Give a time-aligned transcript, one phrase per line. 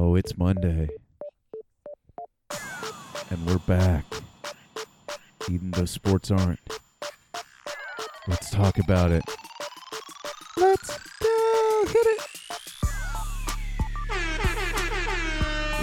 [0.00, 0.88] Oh, it's Monday.
[3.30, 4.04] And we're back.
[5.50, 6.60] Even though sports aren't.
[8.28, 9.24] Let's talk about it.
[10.56, 11.84] Let's go.
[11.88, 12.20] Hit it.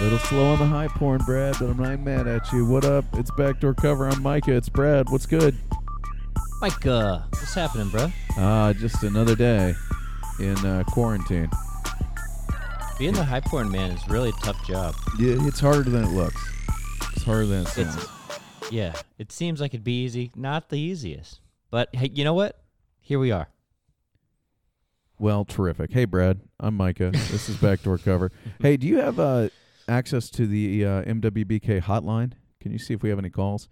[0.00, 2.64] Little slow on the high porn, Brad, but I'm not mad at you.
[2.64, 3.04] What up?
[3.12, 4.08] It's backdoor cover.
[4.08, 4.56] I'm Micah.
[4.56, 5.10] It's Brad.
[5.10, 5.54] What's good?
[6.62, 8.10] Mike, uh, what's happening, bro?
[8.38, 9.74] Ah, just another day
[10.40, 11.50] in uh, quarantine.
[12.98, 14.94] Being the high porn man is really a tough job.
[15.18, 16.42] Yeah, it's harder than it looks.
[17.12, 17.94] It's harder than it sounds.
[17.94, 21.40] It's yeah, it seems like it'd be easy, not the easiest.
[21.70, 22.58] But hey, you know what?
[23.00, 23.48] Here we are.
[25.18, 25.92] Well, terrific.
[25.92, 26.40] Hey, Brad.
[26.58, 27.10] I'm Micah.
[27.10, 28.32] This is Backdoor Cover.
[28.60, 29.50] Hey, do you have uh,
[29.86, 32.32] access to the uh, MWBK hotline?
[32.60, 33.68] Can you see if we have any calls?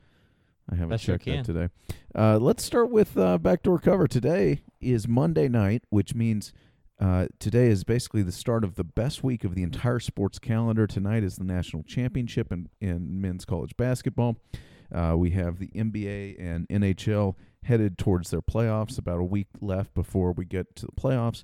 [0.70, 1.68] I haven't I sure checked that today.
[2.14, 4.06] Uh, let's start with uh, Backdoor Cover.
[4.06, 6.52] Today is Monday night, which means
[7.00, 10.86] uh, today is basically the start of the best week of the entire sports calendar.
[10.86, 14.36] Tonight is the national championship in, in men's college basketball.
[14.94, 18.96] Uh, we have the NBA and NHL headed towards their playoffs.
[18.98, 21.42] About a week left before we get to the playoffs.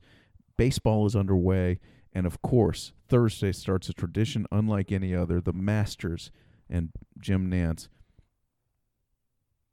[0.56, 1.80] Baseball is underway.
[2.12, 6.30] And of course, Thursday starts a tradition unlike any other the Masters
[6.68, 7.88] and Jim Nantz.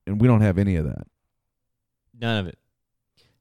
[0.07, 1.07] And we don't have any of that.
[2.19, 2.57] None of it.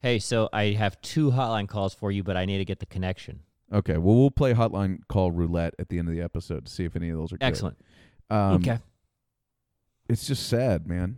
[0.01, 2.87] Hey, so I have two hotline calls for you, but I need to get the
[2.87, 3.41] connection.
[3.73, 6.85] Okay, well, we'll play hotline call roulette at the end of the episode to see
[6.85, 7.47] if any of those are good.
[7.47, 7.79] Excellent.
[8.31, 8.79] Um, okay.
[10.09, 11.17] It's just sad, man.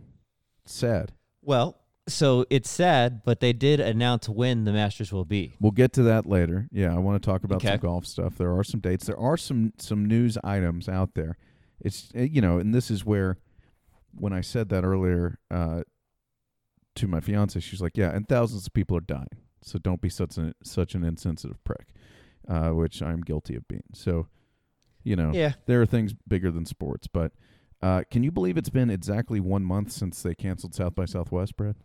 [0.63, 1.11] It's sad.
[1.43, 1.77] Well,
[2.07, 5.53] so it's sad, but they did announce when the Masters will be.
[5.59, 6.67] We'll get to that later.
[6.71, 8.35] Yeah, I want to talk about some golf stuff.
[8.35, 9.05] There are some dates.
[9.05, 11.37] There are some some news items out there.
[11.79, 13.37] It's uh, you know, and this is where
[14.15, 15.83] when I said that earlier uh,
[16.99, 19.27] to my fiance, she's like, "Yeah, and thousands of people are dying.
[19.61, 21.87] So don't be such an such an insensitive prick,"
[22.47, 23.83] uh, which I'm guilty of being.
[23.93, 24.27] So,
[25.03, 25.53] you know, Yeah.
[25.65, 27.07] there are things bigger than sports.
[27.07, 27.31] But
[27.81, 31.55] uh, can you believe it's been exactly one month since they canceled South by Southwest,
[31.57, 31.75] Brad?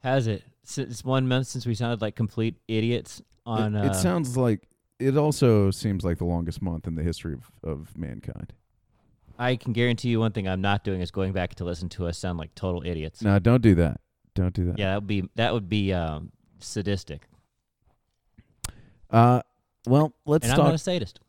[0.00, 0.42] Has it?
[0.76, 3.74] It's one month since we sounded like complete idiots on.
[3.74, 4.68] it, uh, it sounds like
[4.98, 8.52] it also seems like the longest month in the history of, of mankind.
[9.38, 12.06] I can guarantee you one thing I'm not doing is going back to listen to
[12.06, 13.22] us sound like total idiots.
[13.22, 14.00] No, don't do that.
[14.34, 14.78] Don't do that.
[14.78, 17.22] Yeah, that would be that would be um, sadistic.
[19.10, 19.42] Uh,
[19.86, 20.66] well, let's and I'm talk.
[20.66, 21.20] not a sadist.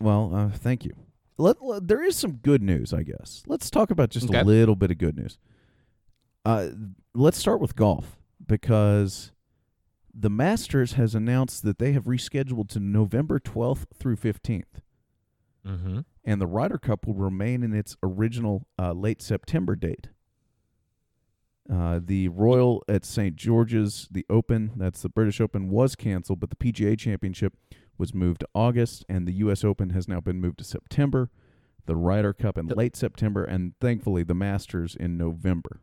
[0.00, 0.92] well, uh, thank you.
[1.38, 3.42] Let, let- there is some good news, I guess.
[3.46, 4.40] Let's talk about just Okay.
[4.40, 5.38] a little bit of good news.
[6.44, 6.68] Uh,
[7.14, 9.32] let's start with golf because
[10.12, 14.64] the Masters has announced that they have rescheduled to November 12th through 15th.
[15.66, 15.98] Mm-hmm.
[16.24, 20.08] and the Ryder Cup will remain in its original uh, late September date.
[21.72, 23.36] Uh, the Royal at St.
[23.36, 27.54] George's, the Open, that's the British Open, was canceled, but the PGA Championship
[27.98, 29.64] was moved to August, and the U.S.
[29.64, 31.30] Open has now been moved to September.
[31.86, 35.80] The Ryder Cup in late September, and thankfully the Masters in November.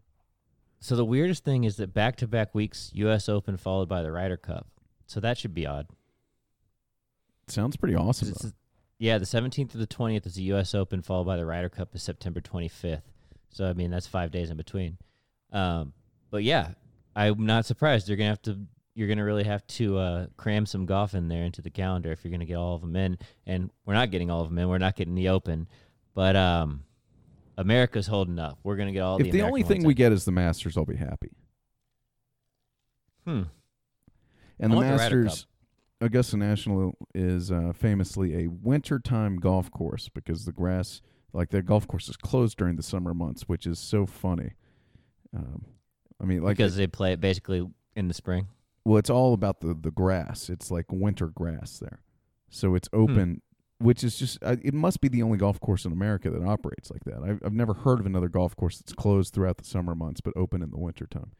[0.79, 3.27] So the weirdest thing is that back to back weeks, U.S.
[3.27, 4.67] Open followed by the Ryder Cup.
[5.07, 5.87] So that should be odd.
[7.47, 8.29] Sounds pretty awesome.
[8.29, 8.53] it's-
[8.97, 10.73] yeah, the 17th to the 20th is the U.S.
[10.73, 13.01] Open, followed by the Ryder Cup is September 25th.
[13.49, 14.97] So I mean that's five days in between.
[15.51, 15.93] Um,
[16.31, 16.69] but yeah,
[17.15, 18.07] I'm not surprised.
[18.07, 18.59] You're gonna have to.
[18.93, 22.23] You're gonna really have to uh, cram some golf in there into the calendar if
[22.23, 23.17] you're gonna get all of them in.
[23.45, 24.69] And we're not getting all of them in.
[24.69, 25.67] We're not getting the Open,
[26.13, 26.83] but um,
[27.57, 28.59] America's holding up.
[28.63, 29.17] We're gonna get all.
[29.17, 29.97] if the, the only thing we in.
[29.97, 31.31] get is the Masters, I'll be happy.
[33.25, 33.43] hmm.
[34.59, 35.47] And I the want the Masters,
[36.01, 41.01] Augusta National is uh, famously a wintertime golf course because the grass,
[41.33, 44.53] like the golf course, is closed during the summer months, which is so funny.
[45.35, 45.65] Um,
[46.21, 48.47] I mean, like, because they play it basically in the spring.
[48.85, 50.49] well, it's all about the the grass.
[50.49, 51.99] It's like winter grass there,
[52.49, 52.75] so Hmm.
[52.77, 53.41] it's open.
[53.77, 56.89] Which is just, uh, it must be the only golf course in America that operates
[56.89, 57.21] like that.
[57.21, 60.31] I've, I've never heard of another golf course that's closed throughout the summer months but
[60.37, 61.33] open in the wintertime.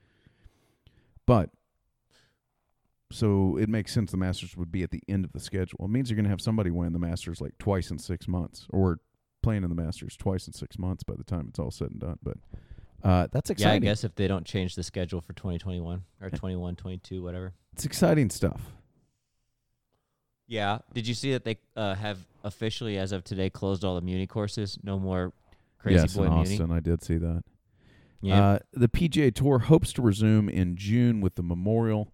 [1.25, 1.52] But
[3.09, 5.79] so it makes sense the Masters would be at the end of the schedule.
[5.85, 8.67] It means you're going to have somebody win the Masters like twice in six months,
[8.70, 8.99] or
[9.41, 11.99] playing in the Masters twice in six months by the time it's all said and
[12.02, 12.20] done.
[12.22, 12.37] But
[13.05, 13.84] uh, that's exciting.
[13.84, 17.53] Yeah, I guess if they don't change the schedule for 2021 or 21, 22, whatever.
[17.73, 18.61] It's exciting stuff.
[20.47, 20.79] Yeah.
[20.93, 24.28] Did you see that they uh, have officially, as of today, closed all the Muni
[24.28, 24.78] courses?
[24.84, 25.34] No more
[25.85, 26.52] Crazy yes, Boy in Muni.
[26.53, 27.43] Austin, I did see that.
[28.22, 28.43] Yeah.
[28.43, 32.11] Uh, the PGA Tour hopes to resume in June with the Memorial,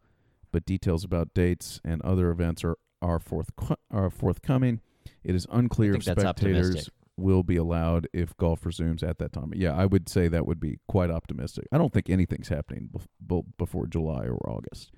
[0.52, 3.50] but details about dates and other events are are, forth,
[3.90, 4.82] are forthcoming.
[5.24, 6.90] It is unclear if spectators.
[7.22, 9.52] Will be allowed if golf resumes at that time.
[9.56, 11.68] Yeah, I would say that would be quite optimistic.
[11.72, 14.92] I don't think anything's happening bef- be- before July or August.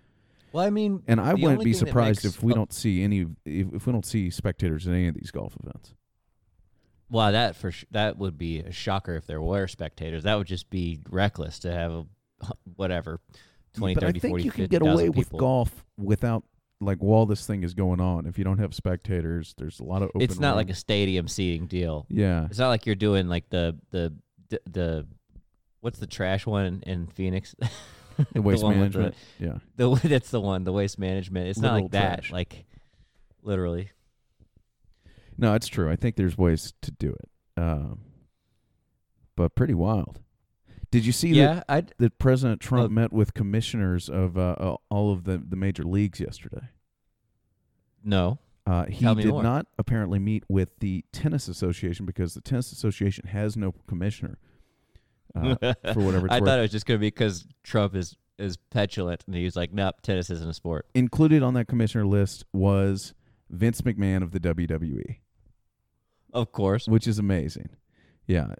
[0.51, 3.21] Well, I mean, And I wouldn't be surprised makes- if we oh, don't see any
[3.45, 5.93] if, if we don't see spectators at any of these golf events.
[7.09, 10.23] Well, that for sh- that would be a shocker if there were spectators.
[10.23, 12.05] That would just be reckless to have a
[12.75, 13.19] whatever
[13.75, 15.39] 20, but 30, I think 40, you can 50,000 get away with people.
[15.39, 16.43] golf without
[16.85, 18.25] like while this thing is going on.
[18.25, 20.21] If you don't have spectators, there's a lot of open.
[20.21, 22.05] It's not like a stadium seating deal.
[22.09, 22.45] yeah.
[22.45, 24.13] It's not like you're doing like the the
[24.49, 25.07] the, the
[25.81, 27.55] what's the trash one in, Phoenix?
[28.33, 29.15] The waste the- management.
[29.39, 29.57] yeah.
[29.75, 31.47] The that's the one, the waste management.
[31.47, 32.31] It's not Literal like that.
[32.31, 32.65] Like
[33.41, 33.89] literally.
[35.35, 35.89] No, it's true.
[35.89, 37.29] I think there's ways to do it.
[37.59, 38.01] Um,
[39.35, 40.19] but pretty wild.
[40.93, 42.93] Did you see that, Yeah, I that President Trump Oh.
[42.93, 46.67] met with commissioners of uh, uh, all of the, the major leagues yesterday?
[48.03, 48.37] no.
[48.65, 49.43] Uh, he did more.
[49.43, 54.37] not apparently meet with the tennis association because the tennis association has no commissioner.
[55.35, 55.55] Uh,
[55.93, 56.47] for whatever I worth.
[56.47, 59.73] thought it was just going to be because Trump is is petulant and he's like,
[59.73, 60.85] nope, tennis isn't a sport.
[60.93, 63.13] Included on that commissioner list was
[63.49, 65.17] Vince McMahon of the WWE,
[66.31, 66.87] Of course.
[66.87, 67.69] which is amazing.
[68.25, 68.53] Yeah,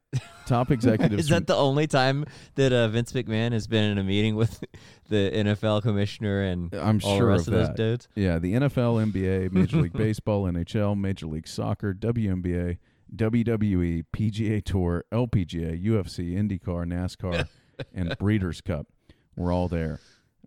[0.45, 1.19] top executives.
[1.23, 2.25] Is that the only time
[2.55, 4.61] that uh, Vince McMahon has been in a meeting with
[5.09, 8.07] the NFL commissioner and I'm all sure the rest of of, those dudes?
[8.15, 12.77] Yeah, the NFL, NBA, Major League Baseball, NHL, Major League Soccer, WNBA,
[13.15, 17.47] WWE, PGA Tour, LPGA, UFC, IndyCar, NASCAR,
[17.93, 18.87] and Breeders' Cup.
[19.35, 19.99] We're all there.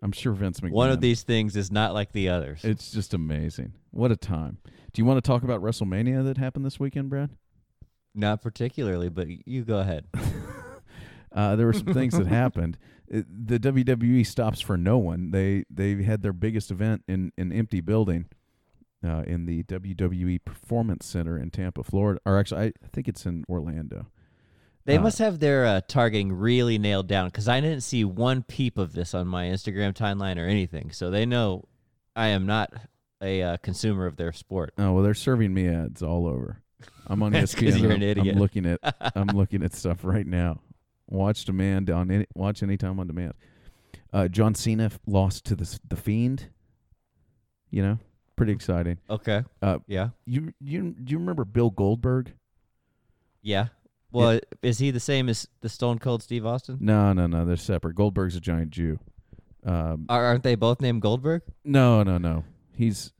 [0.02, 0.72] I'm sure Vince McMahon.
[0.72, 2.64] One of these things is not like the others.
[2.64, 3.72] It's just amazing.
[3.92, 4.58] What a time.
[4.92, 7.30] Do you want to talk about WrestleMania that happened this weekend, Brad?
[8.16, 10.06] Not particularly, but you go ahead.
[11.32, 12.78] Uh, there were some things that happened.
[13.08, 15.32] It, the WWE stops for no one.
[15.32, 18.24] They they had their biggest event in an empty building
[19.04, 22.20] uh, in the WWE Performance Center in Tampa, Florida.
[22.24, 24.06] Or actually, I, I think it's in Orlando.
[24.86, 28.42] They Uh, must have their uh, targeting really nailed down because I didn't see one
[28.42, 30.90] peep of this on my Instagram timeline or anything.
[30.90, 31.64] So they know
[32.14, 32.72] I am not
[33.20, 34.72] a uh, consumer of their sport.
[34.78, 36.62] Oh well, they're serving me ads all over.
[37.06, 37.80] I'm on That's ESPN.
[37.80, 38.34] you're I'm, an idiot.
[38.34, 38.80] I'm looking at
[39.16, 40.60] I'm looking at stuff right now.
[41.08, 43.34] Watch demand on any watch anytime on demand.
[44.12, 46.48] Uh, John Cena f- lost to the the Fiend.
[47.70, 47.98] You know,
[48.36, 48.98] pretty exciting.
[49.10, 49.42] Okay.
[49.62, 50.10] Uh, Yeah.
[50.24, 52.32] You you do you remember Bill Goldberg?
[53.42, 53.68] Yeah.
[54.12, 56.78] Well, is he the same as the Stone Cold Steve Austin?
[56.80, 57.44] No, no, no.
[57.44, 57.94] They're separate.
[57.96, 58.98] Goldberg's a giant Jew.
[59.64, 61.42] Um, aren't they both named Goldberg?
[61.64, 62.44] no, no, no.
[62.74, 63.12] He's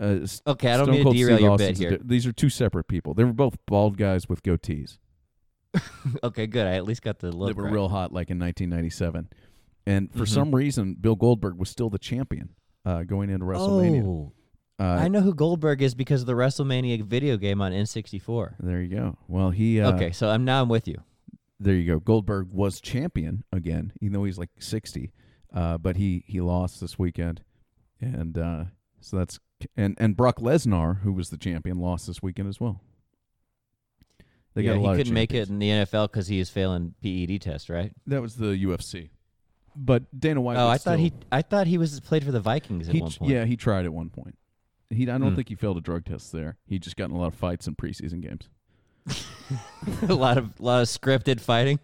[0.00, 1.98] uh, Okay, I don't Stone mean to derail Steve your Austin's bit here.
[2.04, 3.14] these are two separate people.
[3.14, 4.98] They were both bald guys with goatees.
[6.24, 6.66] okay, good.
[6.66, 7.48] I at least got the look.
[7.48, 7.72] they were right.
[7.72, 9.28] real hot, like in 1997.
[9.86, 10.28] And for Mhm.
[10.28, 12.50] some reason, Bill Goldberg was still the champion
[12.84, 14.04] uh, going into WrestleMania.
[14.06, 14.32] Oh,
[14.78, 18.54] uh, I know who Goldberg is because of the WrestleMania video game on N64.
[18.60, 19.18] There you go.
[19.28, 19.80] Well, he.
[19.80, 21.02] Uh, okay, so I'm now I'm with you.
[21.60, 21.98] There you go.
[22.00, 25.10] Goldberg was champion again, even though he's like 60.
[25.52, 27.42] Uh, but he he lost this weekend,
[28.00, 28.64] and uh,
[29.00, 29.38] so that's
[29.76, 32.80] and and Brock Lesnar, who was the champion, lost this weekend as well.
[34.54, 36.40] They yeah, got a he lot of couldn't make it in the NFL because he
[36.40, 37.92] is failing PED test, right?
[38.06, 39.10] That was the UFC.
[39.76, 40.56] But Dana White.
[40.56, 43.00] oh, was I thought he I thought he was played for the Vikings at he
[43.00, 43.30] one point.
[43.30, 44.36] Yeah, he tried at one point.
[44.90, 45.34] He I don't Hmm.
[45.36, 46.56] think he failed a drug test there.
[46.66, 48.48] He just got in a lot of fights in preseason games.
[50.08, 51.78] a lot of lot of scripted fighting.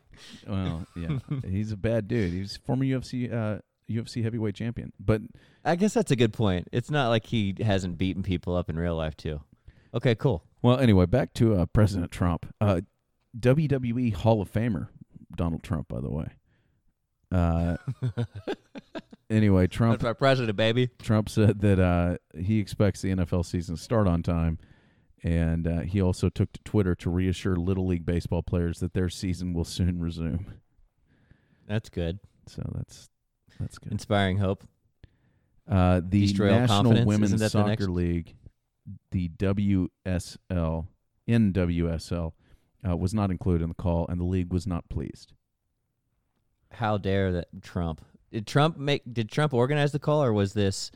[0.47, 2.33] Well, yeah, he's a bad dude.
[2.33, 4.93] He's former UFC uh, UFC heavyweight champion.
[4.99, 5.23] But
[5.65, 6.69] I guess that's a good point.
[6.73, 9.41] It's not like he hasn't beaten people up in real life too.
[9.93, 10.43] Okay, cool.
[10.63, 12.53] well, anyway, back to uh, President Trump.
[12.61, 12.81] Uh,
[13.39, 14.89] WWE Hall of Famer
[15.37, 16.29] Donald Trump, by the way.
[17.31, 17.77] Uh,
[19.31, 20.91] anyway, Trump That's our president, baby.
[21.03, 24.59] Trump said that uh, he expects the NFL season to start on time,
[25.23, 29.09] and uh, he also took to Twitter to reassure Little League baseball players that their
[29.09, 30.47] season will soon resume.
[31.67, 32.21] That's good.
[32.47, 33.09] So that's
[33.61, 33.93] that's good.
[33.93, 34.65] Inspiring hope.
[35.69, 38.35] Uh, the Destroy all National confidence, Women's isn't that the Soccer next- League,
[39.13, 40.87] the WSL,
[41.29, 42.33] NWSL,
[42.87, 45.33] uh, was not included in the call, and the league was not pleased.
[46.71, 48.05] How dare that Trump?
[48.31, 49.03] Did Trump make?
[49.11, 50.91] Did Trump organize the call, or was this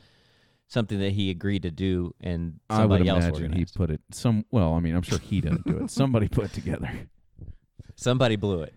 [0.67, 3.75] something that he agreed to do and I would somebody else imagine he organized?
[3.75, 4.45] put it some.
[4.51, 5.89] Well, I mean, I'm sure he didn't do it.
[5.91, 6.91] Somebody put it together.
[7.95, 8.73] Somebody blew it.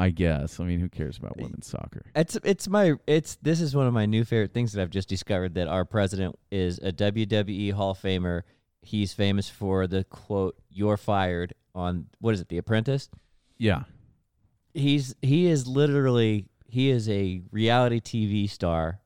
[0.00, 0.58] I guess.
[0.58, 2.06] I mean, who cares about women's soccer?
[2.16, 5.10] It's it's my it's this is one of my new favorite things that I've just
[5.10, 8.44] discovered that our president is a WWE Hall of Famer.
[8.80, 13.10] He's famous for the quote "You're fired" on what is it, The Apprentice?
[13.58, 13.82] Yeah.
[14.72, 19.00] He's he is literally he is a reality TV star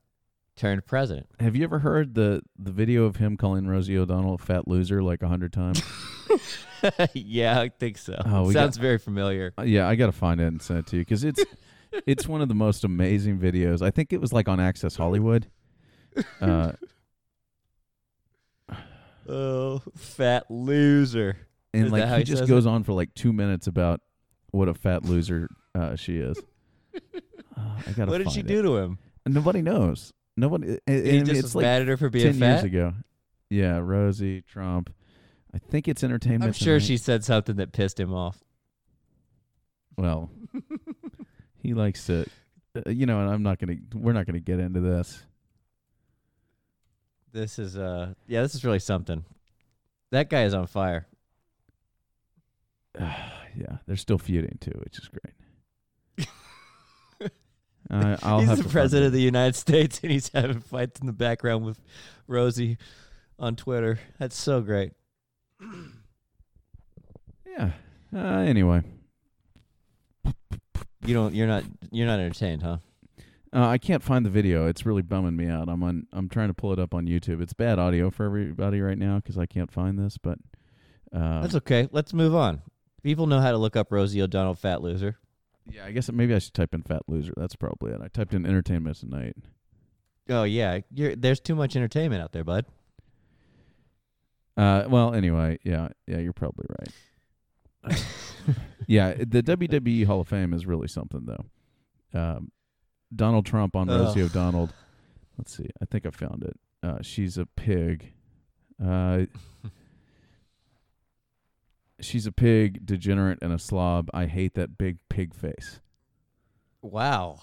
[0.55, 1.27] turned president.
[1.41, 5.03] Have you ever heard the the video of him calling Rosie O'Donnell a fat loser
[5.03, 5.81] like a hundred times?
[7.13, 8.21] yeah, I think so.
[8.25, 9.53] Oh, Sounds very familiar.
[9.57, 11.43] Uh, yeah, I got to find it and send it to you because it's
[12.05, 13.81] it's one of the most amazing videos.
[13.81, 15.47] I think it was like on Access Hollywood,
[16.41, 16.73] Uh,
[19.27, 21.37] Oh, fat loser.
[21.73, 24.01] and Is like he he just goes on for like two minutes about
[24.51, 26.37] what a fat loser uh, she is.
[26.95, 26.99] Uh,
[27.87, 28.63] I gotta What did she do it.
[28.63, 28.99] to him?
[29.25, 30.13] And nobody knows.
[30.37, 30.77] Nobody.
[30.87, 32.51] I- I He mean, just it's was like mad at her for being ten fat.
[32.51, 32.93] years ago.
[33.49, 34.93] Yeah, Rosie Trump.
[35.55, 36.43] I think it's entertainment.
[36.43, 36.87] I'm sure Tonight.
[36.87, 38.43] she said something that pissed him off.
[39.97, 40.29] Well,
[41.63, 42.25] he likes to,
[42.75, 43.21] uh, you know.
[43.21, 43.77] And I'm not gonna.
[43.93, 45.23] We're not gonna get into this.
[47.31, 49.23] This is uh yeah, this is really something.
[50.11, 51.07] That guy is on fire.
[52.99, 56.27] yeah, they're still feuding too, which is great.
[57.89, 61.07] I I'll he's have the president of the United States and he's having fights in
[61.07, 61.79] the background with
[62.27, 62.77] Rosie
[63.39, 63.99] on Twitter.
[64.19, 64.93] That's so great.
[67.45, 67.71] Yeah.
[68.13, 68.81] Uh, anyway,
[71.05, 72.77] You don't you're not you're not entertained, huh?
[73.53, 74.67] uh, I can't find the video.
[74.67, 75.69] It's really bumming me out.
[75.69, 76.07] I'm on.
[76.11, 77.41] I'm trying to pull it up on YouTube.
[77.41, 80.17] It's bad audio for everybody right now because I can't find this.
[80.17, 80.39] But
[81.13, 81.87] uh, That's okay.
[81.91, 82.61] Let's move on.
[83.03, 85.17] People know how to look up Rosie O'Donnell fat loser.
[85.69, 88.01] yeah, I guess maybe I should type in "fat loser." That's probably it.
[88.01, 89.35] I typed in "entertainment tonight."
[90.29, 92.65] Oh yeah, you're, there's too much entertainment out there, bud.
[94.57, 98.05] Uh, well, anyway, yeah, yeah, you're probably right.
[98.87, 102.19] yeah, the WWE Hall of Fame is really something, though.
[102.19, 102.51] Um,
[103.13, 104.29] Donald Trump on Rosie Ugh.
[104.29, 104.69] O'Donnell.
[105.37, 105.69] Let's see.
[105.81, 106.59] I think I found it.
[106.81, 108.13] Uh, she's a pig.
[108.83, 109.25] Uh,
[111.99, 114.09] she's a pig, degenerate, and a slob.
[114.13, 115.81] I hate that big pig face.
[116.81, 117.39] Wow.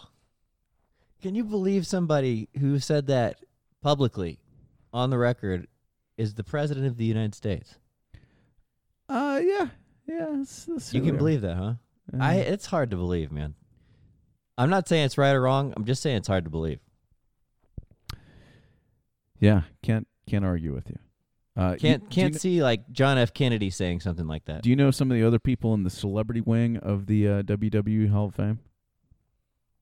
[1.20, 3.38] Can you believe somebody who said that
[3.82, 4.38] publicly
[4.92, 5.68] on the record
[6.16, 7.76] is the president of the United States?
[9.08, 9.68] Uh, yeah,
[10.06, 10.26] yeah.
[10.32, 11.74] That's, that's You can believe that, huh?
[12.12, 13.54] Uh, I it's hard to believe, man.
[14.58, 15.72] I'm not saying it's right or wrong.
[15.76, 16.78] I'm just saying it's hard to believe.
[19.40, 20.98] yeah, can't can't argue with you.
[21.54, 23.34] Uh, Can't you can't see like John F.
[23.34, 24.62] Kennedy saying something like that.
[24.62, 27.42] Do you know some of the other people in the celebrity wing of the uh,
[27.42, 28.60] WWE Hall of Fame?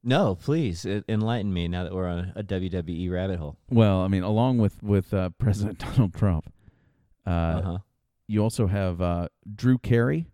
[0.03, 3.59] No, please enlighten me now that we're on a WWE rabbit hole.
[3.69, 6.51] Well, I mean, along with with uh, President Donald Trump,
[7.27, 7.79] uh, Uh huh.
[8.27, 10.27] you also have uh, Drew Carey,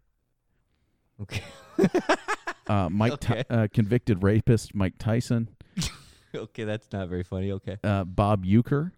[1.20, 1.42] Okay.
[2.68, 3.42] uh, Mike, Okay.
[3.50, 5.48] uh, convicted rapist Mike Tyson,
[6.34, 7.50] okay, that's not very funny.
[7.52, 7.76] Okay.
[7.82, 8.92] uh, Bob Uecker,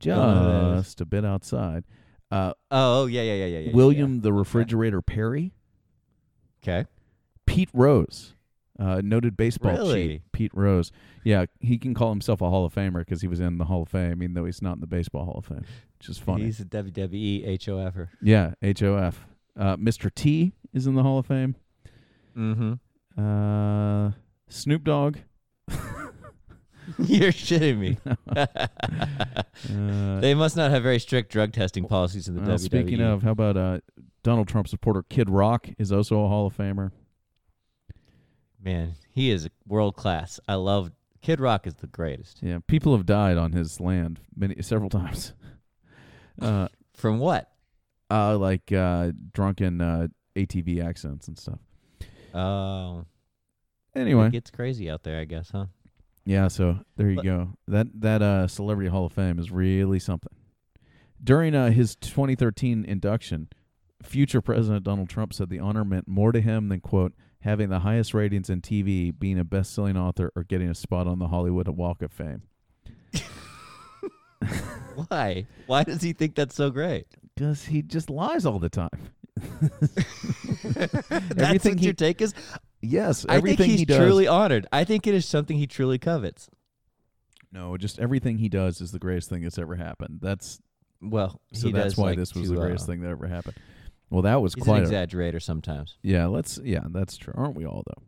[0.00, 0.84] Don't know who that is.
[0.84, 1.84] just a bit outside,
[2.30, 3.58] uh, Oh, oh yeah, yeah, yeah, yeah.
[3.60, 5.54] yeah, William the Refrigerator Perry,
[6.62, 6.86] Okay.
[7.46, 8.34] Pete Rose,
[8.78, 10.08] uh, noted baseball Really?
[10.08, 10.92] chief Pete Rose.
[11.24, 13.82] Yeah, he can call himself a Hall of Famer because he was in the Hall
[13.82, 15.64] of Fame, even though he's not in the Baseball Hall of Fame,
[15.98, 16.44] which is funny.
[16.44, 18.08] He's a WWE HOFer.
[18.22, 19.26] Yeah, HOF.
[19.58, 20.12] Uh, Mr.
[20.14, 21.54] T is in the Hall of Fame.
[22.36, 23.20] Mm-hmm.
[23.22, 24.12] Uh,
[24.48, 25.18] Snoop Dogg.
[26.98, 27.98] You're shitting me.
[29.72, 32.60] Uh, they must not have very strict drug testing policies in the well, WWE.
[32.60, 33.78] speaking of, how about uh,
[34.24, 36.90] Donald Trump supporter Kid Rock is also a Hall of Famer.
[38.62, 40.38] Man, he is world class.
[40.48, 42.38] I love Kid Rock is the greatest.
[42.42, 45.32] Yeah, people have died on his land many several times.
[46.40, 47.50] Uh, From what?
[48.10, 51.58] uh, like uh, drunken uh, ATV accidents and stuff.
[52.34, 53.04] Oh,
[53.94, 55.66] Anyway, it gets crazy out there, I guess, huh?
[56.24, 57.48] Yeah, so there you But- go.
[57.68, 60.32] That that uh celebrity hall of fame is really something.
[61.22, 63.48] During uh, his 2013 induction,
[64.02, 67.80] future President Donald Trump said the honor meant more to him than quote having the
[67.80, 71.68] highest ratings in TV, being a best-selling author, or getting a spot on the Hollywood
[71.68, 72.42] Walk of Fame.
[75.08, 75.46] Why?
[75.66, 77.06] Why does he think that's so great?
[77.34, 78.90] Because he just lies all the time.
[80.62, 82.34] That's Everything what he- your take is.
[82.82, 83.96] Yes, I think he's he does.
[83.96, 84.66] truly honored.
[84.72, 86.50] I think it is something he truly covets.
[87.52, 90.18] no, just everything he does is the greatest thing that's ever happened.
[90.20, 90.60] That's
[91.00, 93.56] Well, so that's why like this was to, the greatest uh, thing that ever happened.
[94.12, 95.96] Well, that was He's quite an a, exaggerator sometimes.
[96.02, 96.60] Yeah, let's.
[96.62, 97.32] Yeah, that's true.
[97.34, 98.02] Aren't we all though?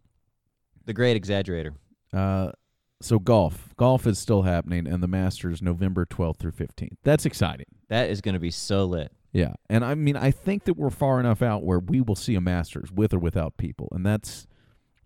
[0.85, 1.75] The great exaggerator.
[2.13, 2.53] Uh,
[3.01, 6.99] so golf, golf is still happening, and the Masters November twelfth through fifteenth.
[7.05, 7.65] That's exciting.
[7.89, 9.13] That is going to be so lit.
[9.33, 12.35] Yeah, and I mean, I think that we're far enough out where we will see
[12.35, 14.47] a Masters with or without people, and that's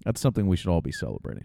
[0.05, 1.45] that's something we should all be celebrating.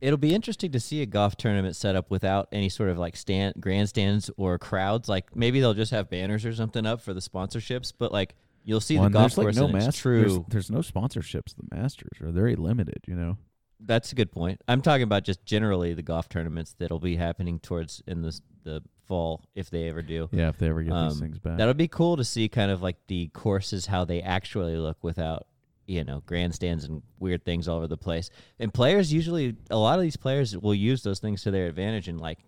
[0.00, 3.16] It'll be interesting to see a golf tournament set up without any sort of like
[3.16, 5.08] stand grandstands or crowds.
[5.08, 8.34] Like maybe they'll just have banners or something up for the sponsorships, but like
[8.64, 10.20] you'll see Well, the golf course like no it's true.
[10.20, 11.54] There's, there's no sponsorships.
[11.56, 13.00] The Masters are very limited.
[13.06, 13.38] You know.
[13.80, 14.60] That's a good point.
[14.68, 18.82] I'm talking about just generally the golf tournaments that'll be happening towards in the the
[19.06, 20.28] fall if they ever do.
[20.32, 21.58] Yeah, if they ever get these Um, things back.
[21.58, 25.46] That'll be cool to see kind of like the courses how they actually look without
[25.86, 28.30] you know grandstands and weird things all over the place.
[28.58, 32.08] And players usually, a lot of these players will use those things to their advantage,
[32.08, 32.38] and like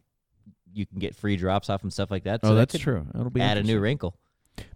[0.73, 2.43] you can get free drops off and stuff like that.
[2.43, 3.07] So oh, that's could true.
[3.15, 4.15] it'll be Add a new wrinkle.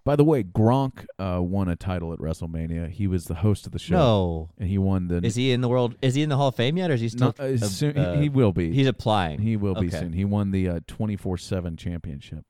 [0.04, 2.88] By the way, Gronk uh, won a title at WrestleMania.
[2.88, 5.16] He was the host of the show, No, and he won the.
[5.25, 5.97] is he in the world?
[6.00, 7.35] Is he in the Hall of Fame yet, or is he still?
[7.37, 8.73] not, uh, uh, soon, uh, he, he will be.
[8.73, 9.40] he's applying.
[9.40, 9.99] He will be Okay.
[9.99, 10.12] soon.
[10.12, 12.45] He won the uh, twenty four seven championship.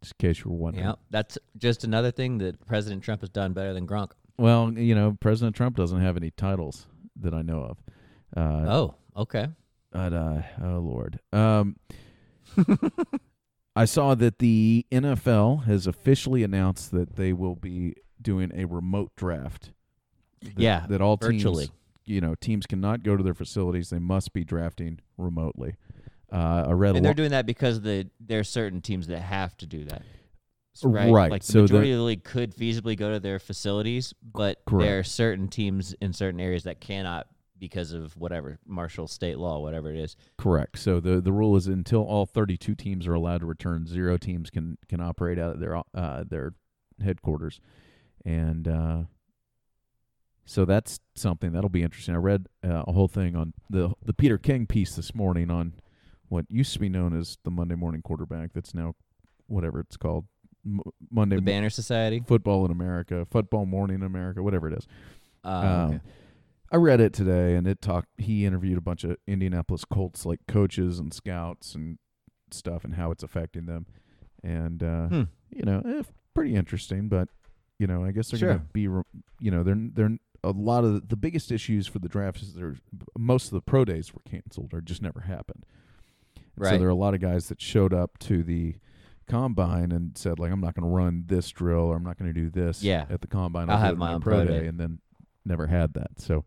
[0.00, 0.86] Just in case you were wondering.
[0.86, 4.12] Yeah, that's just another thing that President Trump has done better than Gronk.
[4.38, 7.78] Well, you know, President Trump doesn't have any titles that I know of.
[8.34, 9.48] Uh, oh, okay.
[9.92, 11.20] But uh, oh lord.
[11.32, 11.76] Um,
[13.76, 19.12] I saw that the NFL has officially announced that they will be doing a remote
[19.16, 19.72] draft.
[20.42, 21.68] That, Yeah, that all teams, virtually.
[22.04, 25.74] you know, teams cannot go to their facilities; they must be drafting remotely.
[26.32, 29.56] Uh, a And they're lo- doing that because the there are certain teams that have
[29.58, 30.02] to do that.
[30.82, 31.30] Right, Right.
[31.30, 34.62] Like the so the- majority of the league could feasibly go to their facilities, but
[34.64, 34.86] Correct.
[34.86, 37.26] there are certain teams in certain areas that cannot
[37.58, 40.16] because of whatever martial state law, whatever it is.
[40.38, 40.78] correct.
[40.78, 44.16] So the the rule is until all thirty two teams are allowed to return, zero
[44.16, 46.54] teams can can operate out of their uh, their
[47.02, 47.60] headquarters,
[48.24, 49.02] and uh,
[50.46, 52.14] so that's something that'll be interesting.
[52.14, 55.74] I read uh, a whole thing on the the Peter King piece this morning on
[56.30, 58.52] what used to be known as the Monday Morning Quarterback.
[58.54, 58.94] That's now
[59.46, 60.24] whatever it's called,
[60.64, 62.22] M- Monday The Mo- Banner Society.
[62.26, 64.86] Football in America, Football Morning in America, whatever it is.
[65.44, 66.00] Uh, Um, okay.
[66.72, 68.08] I read it today, and it talked.
[68.16, 71.98] He interviewed a bunch of Indianapolis Colts like coaches and scouts and
[72.52, 73.86] stuff, and how it's affecting them.
[74.44, 75.22] And uh, Hmm.
[75.50, 77.08] you know, eh, pretty interesting.
[77.08, 77.28] But
[77.80, 78.52] you know, I guess they're Sure.
[78.54, 78.86] gonna be.
[78.86, 79.02] re-
[79.40, 82.54] You know, they're they're a lot of the, the biggest issues for the draft is
[82.54, 82.78] there's
[83.18, 85.66] most of the pro days were canceled or just never happened.
[86.68, 88.76] And So there are a lot of guys that showed up to the
[89.26, 92.32] combine and said like, I'm not going to run this drill or I'm not going
[92.32, 93.06] to do this Yeah.
[93.10, 93.70] at the combine.
[93.70, 94.66] I'll do have my own pro day.
[94.66, 94.98] and then
[95.44, 96.20] never had that.
[96.20, 96.44] So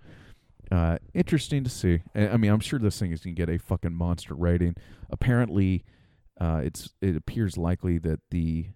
[0.72, 2.01] uh, interesting to see.
[2.15, 4.75] I I mean, I'm sure this thing is going to get a fucking monster rating.
[5.10, 5.84] Apparently,
[6.39, 8.67] uh, it's it appears likely that the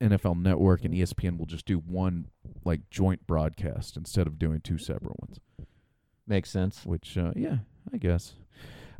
[0.00, 2.28] NFL Network and ESPN will just do one
[2.64, 5.38] like joint broadcast instead of doing two separate ones.
[6.26, 6.84] Makes sense.
[6.86, 7.58] Which, uh, yeah,
[7.92, 8.34] I guess.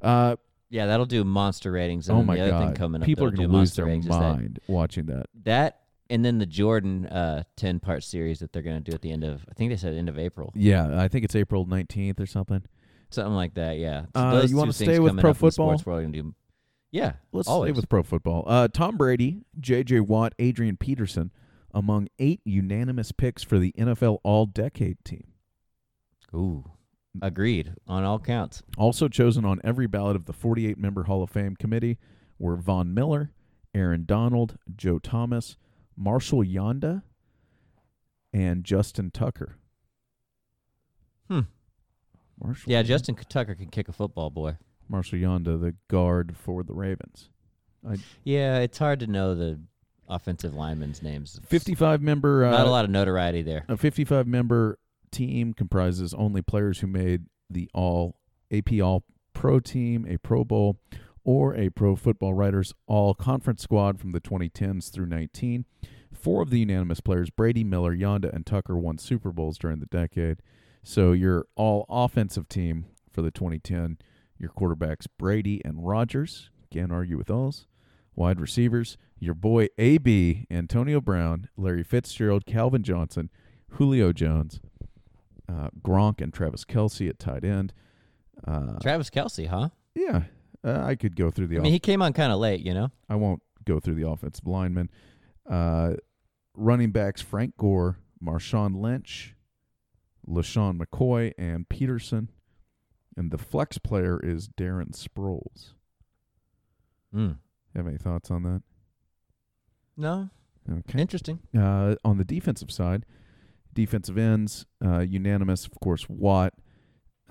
[0.02, 0.36] Uh,
[0.70, 2.08] Yeah, that'll do monster ratings.
[2.08, 3.88] And oh my the other god, thing coming up, people are going to lose their
[3.88, 5.26] is that- mind watching that.
[5.44, 9.02] That and then the Jordan uh, ten part series that they're going to do at
[9.02, 11.66] the end of I think they said end of April, Yeah, I think it's April
[11.66, 12.62] 19th or something.
[13.10, 13.78] something like that.
[13.78, 14.06] Yeah.
[14.14, 15.50] Uh, you wanna stay with pro up in the football?
[15.78, 16.34] Sports world gonna do,
[16.92, 17.70] yeah, Let's always.
[17.70, 18.44] stay with pro football.
[18.46, 20.00] Uh, Tom Brady, J.J.
[20.00, 21.30] Watt, Adrian Peterson,
[21.72, 25.28] among eight unanimous picks for the NFL All-Decade team.
[26.34, 26.64] Ooh,
[27.20, 28.62] agreed on all counts.
[28.76, 31.98] Also chosen on every ballot of the 48-member Hall of Fame committee
[32.38, 33.32] were Von Miller,
[33.74, 35.56] Aaron Donald, Joe Thomas,
[35.96, 37.02] Marshal Yanda,
[38.32, 39.56] and Justin Tucker.
[41.28, 41.40] Hmm.
[42.42, 42.72] Marshall.
[42.72, 44.56] Yeah, Justin Tucker can kick a football, boy.
[44.88, 47.28] Marshal Yanda, the guard for the Ravens.
[48.24, 49.60] Yeah, it's hard to know the
[50.08, 51.36] offensive linemen's names.
[51.38, 52.44] It's 55 member.
[52.44, 53.64] Uh, Not a lot of notoriety there.
[53.68, 54.78] A 55 member
[55.10, 58.16] team comprises only players who made the All
[58.52, 60.78] AP All Pro team, a Pro Bowl,
[61.24, 65.64] or a Pro Football Writers All Conference squad from the 2010s through 19.
[66.12, 69.86] Four of the unanimous players, Brady, Miller, Yanda, and Tucker, won Super Bowls during the
[69.86, 70.42] decade.
[70.82, 73.98] So your all offensive team for the 2010,
[74.38, 76.50] your quarterbacks Brady and Rodgers.
[76.70, 77.66] Can't argue with those.
[78.14, 83.30] Wide receivers, your boy AB, Antonio Brown, Larry Fitzgerald, Calvin Johnson,
[83.72, 84.60] Julio Jones,
[85.50, 87.72] uh, Gronk, and Travis Kelce at tight end.
[88.46, 89.70] Uh, Travis Kelce, huh?
[89.94, 90.22] yeah,
[90.64, 91.56] uh, I could go through the.
[91.58, 92.90] I mean, he came on kind of late, you know.
[93.08, 94.90] I won't go through the offensive linemen.
[95.48, 95.94] Uh,
[96.54, 99.34] running backs Frank Gore, Marshawn Lynch,
[100.28, 102.30] LeSean McCoy, and Peterson.
[103.16, 105.72] And the flex player is Darren Sproles.
[107.14, 107.38] Mm.
[107.74, 108.62] Have any thoughts on that?
[109.96, 110.30] No,
[110.70, 110.98] Okay.
[111.00, 111.40] interesting.
[111.56, 113.04] Uh, on the defensive side,
[113.74, 116.54] defensive ends, uh, unanimous, of course, Watt,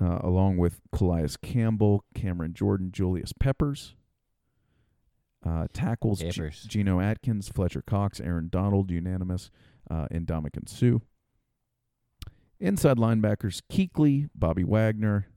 [0.02, 3.95] uh, along with Calais Campbell, Cameron Jordan, Julius Peppers.
[5.45, 6.52] Uh, tackles, G-.
[6.67, 9.52] Geno Atkins, Fletcher Cox, Aaron Donald, unanimous,
[9.89, 10.99] uh, and Ndamukong Suh.
[12.60, 15.28] Inside linebackers, Kuechly, Bobby Wagner,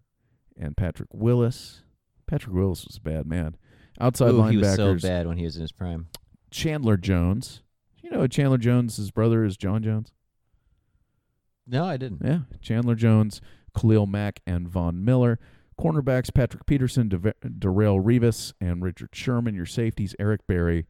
[0.58, 1.82] and Patrick Willis.
[2.26, 3.56] Patrick Willis was a bad man.
[4.00, 6.08] Outside Ooh, linebackers, he was so bad when he was in his prime.
[6.50, 7.62] Chandler Jones.
[8.02, 10.10] You know Chandler Jones, his brother is Jon Jones.
[11.72, 12.20] No, I didn't.
[12.24, 13.40] Yeah, Chandler Jones,
[13.76, 15.40] Khalil Mack, and Von Miller.
[15.80, 19.54] Cornerbacks Patrick Peterson, Dave- Darrelle Revis, and Richard Sherman.
[19.54, 20.86] Your safeties Eric Berry,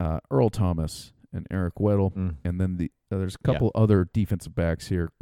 [0.00, 2.36] uh, Earl Thomas, and Eric Weddle, Mm.
[2.44, 3.52] and then the uh, there's a Yeah.
[3.52, 5.12] couple other defensive backs here: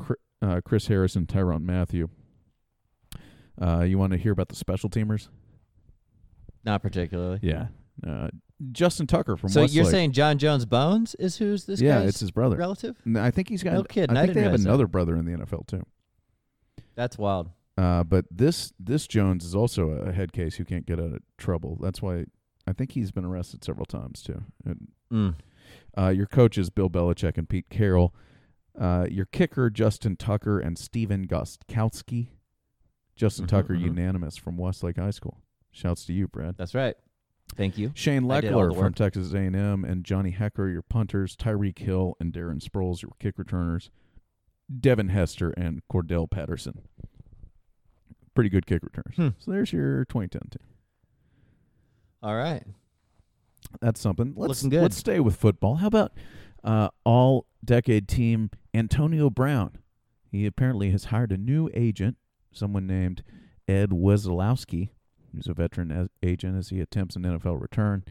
[0.40, 2.08] uh, Chris Harris and Tyrann Mathieu.
[3.60, 5.28] Uh, you want to hear about the special teamers?
[6.64, 7.40] Not particularly.
[7.42, 7.68] Yeah.
[8.72, 11.86] Justin Tucker from So you're saying Jon Jones Bones is who's this guy?
[11.86, 12.56] yeah, it's his brother.
[12.56, 12.96] relative?
[13.16, 13.72] I think he's got.
[13.74, 14.68] No kidding, I I think they have realize that.
[14.68, 15.82] another brother in the NFL too.
[16.94, 17.50] That's wild.
[17.78, 21.20] Uh, but this this Jones is also a head case who can't get out of
[21.38, 21.78] trouble.
[21.80, 22.26] That's why
[22.66, 24.42] I think he's been arrested several times too.
[24.64, 25.34] And, Mm.
[25.98, 28.14] uh, your coaches Bill Belichick and Pete Carroll.
[28.78, 32.28] Uh, your kicker Justin Tucker and Stephen Gostkowski.
[33.16, 33.80] Justin Mhm, Tucker mhm.
[33.82, 35.38] unanimous from Westlake High School.
[35.72, 36.56] Shouts to you, Brad.
[36.56, 36.96] That's right.
[37.56, 37.92] Thank you.
[37.94, 38.94] Shane I did all Lechler from.
[38.94, 41.36] Texas A&M and Johnny Hekker, your punters.
[41.36, 43.90] Tyreek Hill and Darren Sproles, your kick returners.
[44.78, 46.82] Devin Hester and Cordarrelle Patterson.
[48.34, 49.16] Pretty good kick returners.
[49.16, 49.28] Hmm.
[49.38, 50.68] So there's your 2010 team.
[52.22, 52.62] All right.
[53.80, 54.34] That's something.
[54.36, 54.82] Let's Looking good.
[54.82, 55.76] let's stay with football.
[55.76, 56.12] How about
[56.62, 59.78] uh, all decade team Antonio Brown?
[60.30, 62.16] He apparently has hired a new agent,
[62.52, 63.22] someone named
[63.66, 64.90] Ed Wasielewski,
[65.34, 68.04] who's a veteran as agent as he attempts an NFL return.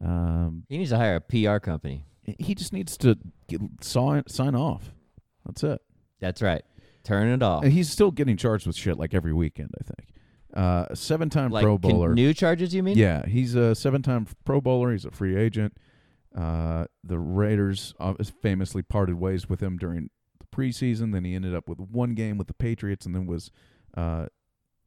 [0.00, 2.04] Um, He needs to hire a PR company.
[2.38, 3.16] he just needs to
[3.48, 4.92] get, sign sign off.
[5.44, 5.80] That's it.
[6.20, 6.62] That's right.
[7.02, 7.64] Turn it off.
[7.64, 9.70] And he's still getting charged with shit like every weekend.
[9.80, 10.08] I think.
[10.52, 12.12] Uh, seven-time like Pro Bowler.
[12.14, 12.98] new charges, you mean?
[12.98, 14.90] Yeah, he's a seven-time Pro Bowler.
[14.92, 15.76] He's a free agent.
[16.36, 17.94] Uh, the Raiders
[18.42, 21.12] famously parted ways with him during the preseason.
[21.12, 23.50] Then he ended up with one game with the Patriots, and then was
[23.96, 24.26] uh,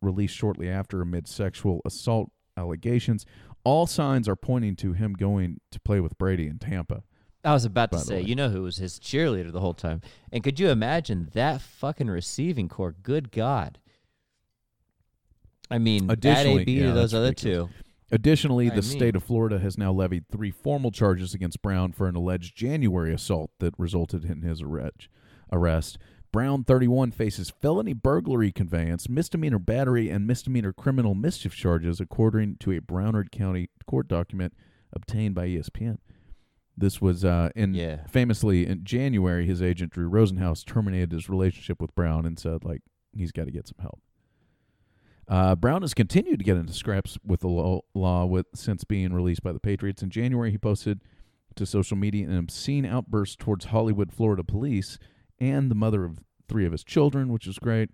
[0.03, 3.25] released shortly after amid sexual assault allegations.
[3.63, 7.03] All signs are pointing to him going to play with Brady in Tampa.
[7.45, 10.01] I was about to say, you know who was his cheerleader the whole time.
[10.31, 12.95] And could you imagine that fucking receiving core?
[13.03, 13.79] Good God.
[15.69, 17.69] I mean, add Additionally- AB yeah, to those other ridiculous.
[17.71, 17.75] two.
[18.11, 22.07] Additionally, I the state of Florida has now levied three formal charges against Brown for
[22.07, 25.97] an alleged January assault that resulted in his arrest.
[26.33, 32.71] Brown, 31, faces felony burglary conveyance, misdemeanor battery, and misdemeanor criminal mischief charges, according to
[32.71, 34.51] a Broward County court document
[34.91, 35.99] obtained by ESPN.
[36.75, 38.07] This was uh, in Yeah.
[38.07, 39.45] famously in January.
[39.45, 42.81] His agent Drew Rosenhaus terminated his relationship with Brown and said, like,
[43.15, 44.01] he's got to get some help.
[45.27, 49.13] Uh, Brown has continued to get into scraps with the law, law with since being
[49.13, 50.01] released by the Patriots.
[50.01, 50.99] In January, he posted
[51.55, 54.97] to social media an obscene outburst towards Hollywood, Florida police
[55.43, 57.89] and the mother of three of his children, which was great.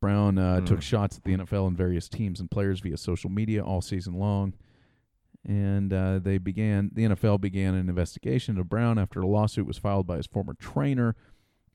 [0.00, 0.66] Brown uh, Mm.
[0.66, 4.14] took shots at the NFL and various teams and players via social media all season
[4.14, 4.54] long.
[5.46, 9.78] And uh, they began the NFL began an investigation of Brown after a lawsuit was
[9.78, 11.14] filed by his former trainer,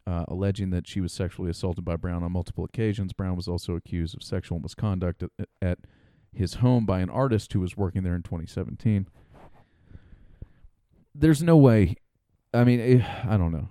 [0.05, 3.11] uh, alleging that she was sexually assaulted by Brown on multiple occasions.
[3.13, 5.79] Brown was also accused of sexual misconduct at, at
[6.33, 9.07] his home by an artist who was working there in 2017.
[11.15, 11.95] There's no way.
[12.53, 13.69] I mean, eh, I don't know.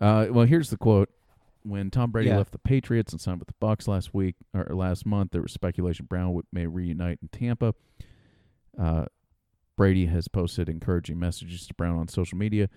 [0.00, 1.10] Uh, well, here's the quote.
[1.64, 2.38] When Tom Brady Yeah.
[2.38, 5.52] left the Patriots and signed with the Bucs last week or last month, there was
[5.52, 7.74] speculation Brown may reunite in Tampa.
[8.78, 9.06] Uh,
[9.76, 12.68] Brady has posted encouraging messages to Brown on social media.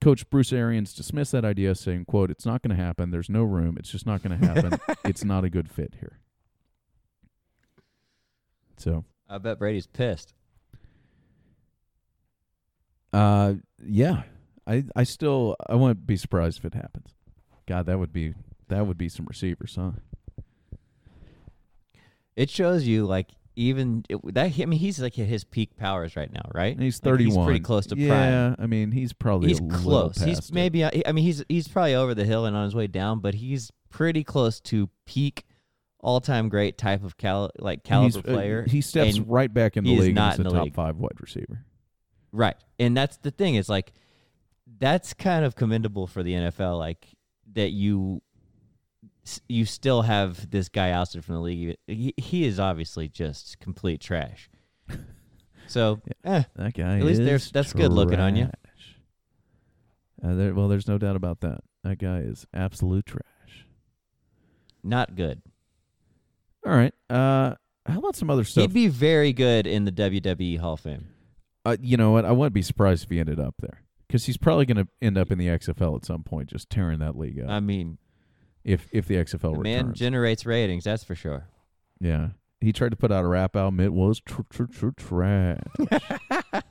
[0.00, 3.10] Coach Bruce Arians dismissed that idea, saying, "quote It's not going to happen.
[3.10, 3.76] There's no room.
[3.78, 4.78] It's just not going to happen.
[5.04, 6.20] it's not a good fit here."
[8.76, 10.34] So, I bet Brady's pissed.
[13.12, 13.54] uh,
[13.84, 14.22] yeah,
[14.66, 17.14] I I still I wouldn't be surprised if it happens.
[17.68, 18.34] God, that would be
[18.68, 19.92] that would be some receivers, huh?
[22.34, 24.52] It shows you, like, even it, that.
[24.58, 26.74] I mean, he's like at his peak powers right now, right?
[26.74, 27.36] And he's Like, 31.
[27.38, 28.06] he's pretty close to prime.
[28.08, 30.18] yeah, I mean, he's probably He's a close.
[30.18, 30.54] He's past it.
[30.54, 30.84] maybe.
[30.84, 33.34] uh, I mean, he's he's probably over the hill and on his way down, but
[33.34, 35.44] he's pretty close to peak,
[36.00, 38.66] all-time great type of cal like caliber He's, uh, player.
[38.68, 40.74] he steps and right back in the league not as in a the top league.
[40.74, 41.64] five wide receiver.
[42.32, 42.56] Right.
[42.78, 43.94] And that's the thing is like
[44.78, 47.06] that's kind of commendable for the NFL like
[47.54, 48.22] that you
[49.48, 51.76] you still have this guy ousted from the league.
[51.86, 54.48] He, he is obviously just complete trash.
[55.68, 58.48] So, eh, That guy At least is there's- that's good looking on you.
[60.22, 61.58] Uh, there, well, there's no doubt about that.
[61.82, 63.66] That guy is absolute trash.
[64.84, 65.42] not good.
[66.64, 66.94] All right.
[67.10, 68.62] Uh, how about some other stuff?
[68.62, 71.08] He'd be very good in the WWE Hall of Fame.
[71.64, 72.24] uh, you know what?
[72.24, 75.18] I wouldn't be surprised if he ended up there because he's probably going to end
[75.18, 77.50] up in the XFL at some point, just tearing that league up.
[77.50, 77.98] I mean,
[78.64, 81.48] if if the XFL the man returns, generates ratings, that's for sure.
[82.00, 82.28] yeah.
[82.60, 83.80] He tried to put out a rap album.
[83.80, 85.60] It was tr- tr- tr- trash.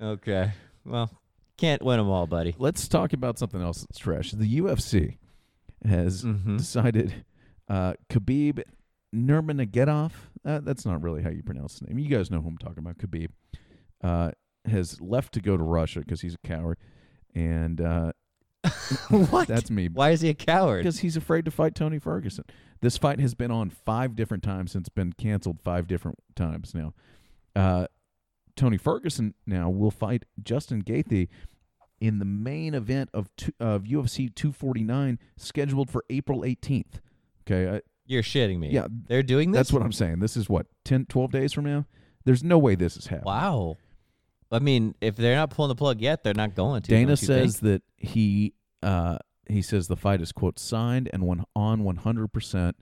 [0.00, 0.52] Okay.
[0.84, 1.10] Well,
[1.58, 2.54] can't win them all, buddy.
[2.58, 4.30] Let's talk about something else that's trash.
[4.32, 5.18] The UFC
[5.86, 6.56] has Mhm.
[6.58, 7.24] decided
[7.68, 8.62] uh, Khabib
[9.14, 10.12] Nurmagomedov.
[10.44, 11.98] Uh, that's not really how you pronounce his name.
[11.98, 12.96] You guys know who I'm talking about.
[12.98, 13.28] Khabib.
[14.02, 14.30] Uh,
[14.66, 16.78] has left to go to Russia because he's a coward,
[17.34, 18.12] and uh,
[19.08, 19.48] what?
[19.48, 20.78] that's me Why is he a coward?
[20.82, 22.44] because he's afraid to fight Tony Ferguson.
[22.82, 26.74] This fight has been on five different times and it's been canceled five different times
[26.74, 26.92] now.
[27.56, 27.86] Uh,
[28.56, 31.28] Tony Ferguson now will fight Justin Gaethje
[32.00, 37.00] in the main event of two, of UFC 249 scheduled for April 18th.
[37.46, 38.70] Okay, I, You're shitting me.
[38.70, 39.58] yeah, They're doing this?
[39.58, 40.18] that's what I'm saying.
[40.20, 41.86] This is what 10 12 days from now.
[42.24, 43.24] There's no way this is happening.
[43.26, 43.76] Wow.
[44.52, 46.90] I mean, if they're not pulling the plug yet, they're not going to.
[46.90, 47.82] Dana don't you says think?
[47.82, 52.76] that he uh, he says the fight is quote signed and one on 100 percent.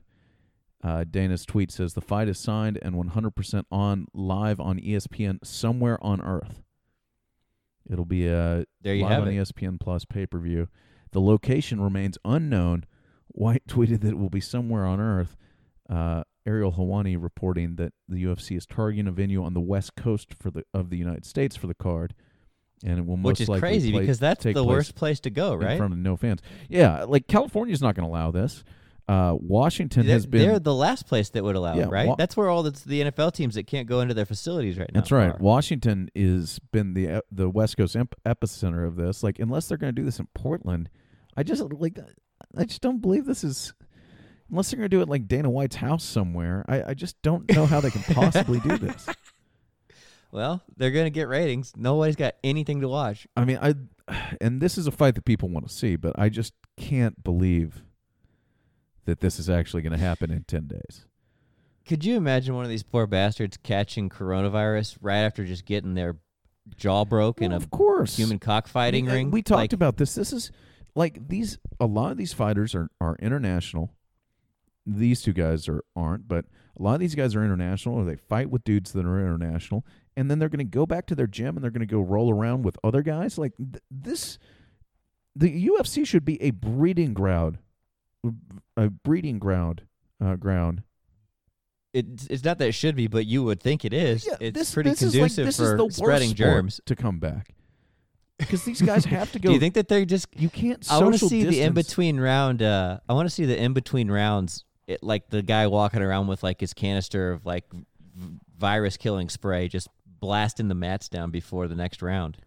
[0.82, 5.44] Uh, Dana's tweet says the fight is signed and 100 percent on live on ESPN
[5.44, 6.62] somewhere on Earth.
[7.90, 9.36] It'll be a There you live have on it.
[9.36, 10.68] ESPN Plus pay per view.
[11.12, 12.84] The location remains unknown.
[13.28, 15.36] White tweeted that it will be somewhere on Earth.
[15.88, 20.34] Uh, Ariel Helwani reporting that the UFC is targeting a venue on the west coast
[20.40, 22.14] for the of the United States for the card,
[22.84, 25.30] and it will most Which is likely crazy play- because that's the worst place to
[25.30, 25.76] go, in right?
[25.78, 26.40] front of no fans.
[26.68, 28.64] Yeah, like California's not going to allow this.
[29.08, 30.46] Uh, Washington They're, has been.
[30.46, 32.08] they're the last place that would allow Yeah, it, right?
[32.08, 34.90] Wa- that's where all the, the NFL teams that can't go into their facilities right
[34.92, 35.00] now.
[35.00, 35.30] that's right.
[35.30, 35.38] are.
[35.40, 39.22] Washington is been the the West Coast ep- epicenter of this.
[39.22, 40.90] Like, unless they're going to do this in Portland,
[41.38, 41.98] I just like
[42.58, 43.72] I just don't believe this is.
[44.50, 47.50] Unless they're going to do it like Dana White's house somewhere, I, I just don't
[47.54, 49.06] know how they can possibly do this.
[50.30, 51.72] Well, they're going to get ratings.
[51.74, 53.26] Nobody's got anything to watch.
[53.34, 53.74] I mean, I
[54.42, 57.82] and this is a fight that people want to see, but I just can't believe
[59.06, 61.06] that this is actually going to happen in ten days.
[61.86, 66.18] Could you imagine one of these poor bastards catching coronavirus right after just getting their
[66.76, 69.30] jaw broke in a of course, human cockfighting I mean, uh, ring?
[69.30, 70.14] We talked Like, about this.
[70.14, 70.52] This is
[70.94, 71.56] like these.
[71.80, 73.94] A lot of these fighters are are international.
[74.90, 76.46] These two guys are aren't, but
[76.78, 79.84] a lot of these guys are international, or they fight with dudes that are international,
[80.16, 82.00] and then they're going to go back to their gym and they're going to go
[82.00, 83.36] roll around with other guys.
[83.36, 84.38] Like th- this,
[85.36, 87.58] the UFC should be a breeding ground,
[88.76, 89.82] a breeding ground,
[90.24, 90.82] uh, ground.
[91.92, 94.26] It's, it's not that it should be, but you would think it is.
[94.26, 96.80] Yeah, it's this, pretty this is like- conducive this for is the worst spreading germs.
[96.86, 97.54] to come back
[98.38, 99.48] because these guys have to go.
[99.48, 100.86] Do you think that they're just you can't?
[100.90, 102.62] I want to see the in between round.
[102.62, 104.64] Uh, I want to see the in between rounds.
[104.88, 109.28] It, like the guy walking around with like his canister of like v- virus killing
[109.28, 112.38] spray, just blasting the mats down before the next round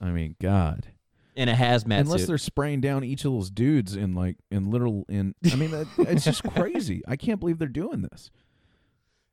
[0.00, 0.86] I mean, God.
[1.34, 2.26] in a hazmat Unless suit.
[2.28, 5.34] they're spraying down each of those dudes in like in literal in.
[5.50, 7.02] I mean, that, it's just crazy.
[7.08, 8.30] I can't believe they're doing this.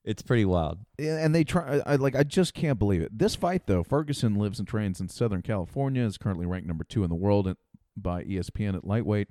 [0.05, 0.79] It's pretty wild.
[0.97, 1.81] Yeah, And they try.
[1.85, 2.15] I like.
[2.15, 3.17] I just can't believe it.
[3.17, 6.03] This fight, though, Ferguson lives and trains in Southern California.
[6.03, 7.55] Is currently ranked number two in the world at,
[7.95, 9.29] by ESPN at lightweight.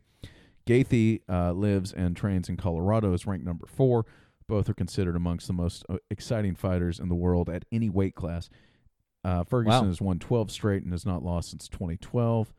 [0.67, 3.13] Gaethje uh, lives and trains in Colorado.
[3.13, 4.07] Is ranked number four.
[4.49, 8.15] Both are considered amongst the most uh, exciting fighters in the world at any weight
[8.15, 8.51] class.
[9.25, 9.87] Uh, Ferguson Wow.
[9.89, 12.53] has won 12 straight and has not lost since 2012.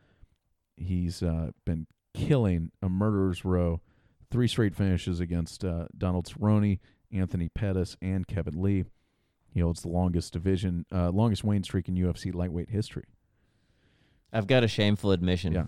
[0.78, 3.82] He's uh, been killing a murderer's row.
[4.32, 6.80] Three straight finishes against uh, Donald Cerrone,
[7.12, 8.86] Anthony Pettis, and Kevin Lee.
[9.54, 13.04] He holds the longest division, uh, longest win streak in UFC lightweight history.
[14.32, 15.54] I've got a shameful admission.
[15.54, 15.66] Yeah.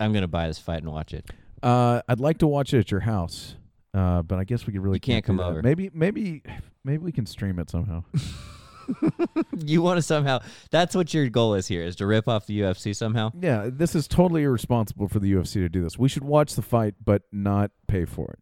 [0.00, 1.28] I'm gonna buy this fight and watch it.
[1.62, 3.56] Uh, I'd like to watch it at your house,
[3.94, 5.44] uh, but I guess we could really You can't do come that.
[5.44, 5.62] over.
[5.62, 6.42] Maybe, maybe,
[6.84, 8.04] maybe we can stream it somehow.
[9.64, 10.40] you want to somehow?
[10.70, 13.30] That's what your goal is here: is to rip off the UFC somehow.
[13.40, 15.98] yeah, this is totally irresponsible for the UFC to do this.
[15.98, 18.38] We should watch the fight, but not pay for it.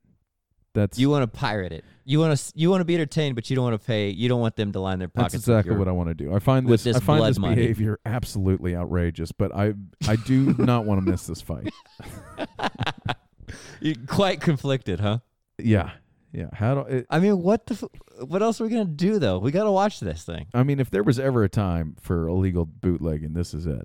[0.75, 1.85] That's You want to pirate it.
[2.05, 2.53] You want to.
[2.57, 4.11] You want to be entertained, but you don't want to pay.
[4.11, 5.33] You don't want them to line their pockets.
[5.35, 6.35] That's exactly your- what I want to do.
[6.35, 7.55] I find this, this I find this money.
[7.55, 9.75] behavior absolutely outrageous, but I
[10.07, 11.73] I do not want to miss this fight.
[13.81, 15.19] You're quite conflicted, huh?
[15.59, 15.93] Yeah,
[16.33, 16.49] yeah.
[16.53, 17.75] How do it, I mean, what the?
[17.75, 19.39] F- what else are we gonna do though?
[19.39, 20.47] We got to watch this thing.
[20.55, 23.83] I mean, if there was ever a time for illegal bootlegging, this is it.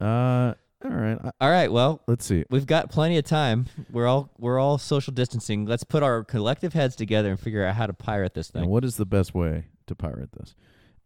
[0.00, 1.18] Uh, all right.
[1.22, 1.72] I, All right.
[1.72, 2.44] Well, let's see.
[2.50, 3.66] we've got plenty of time.
[3.90, 5.64] We're all we're all social distancing.
[5.66, 8.70] Let's put our collective heads together and figure out how to pirate this Now, thing.
[8.70, 10.54] what is the best way to pirate this?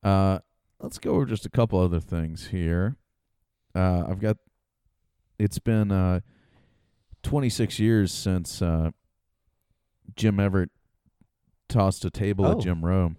[0.03, 0.41] Uh,
[0.81, 2.97] let's go over just a couple other things here.
[3.75, 4.37] Uh, I've got.
[5.39, 6.21] It's been uh,
[7.23, 8.91] 26 years since uh,
[10.17, 10.71] Jim Everett
[11.69, 12.53] tossed a table Oh.
[12.53, 13.17] at Jim Rome.